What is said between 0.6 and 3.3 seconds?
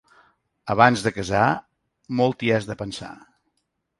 Abans de casar, molt t'hi has de pensar.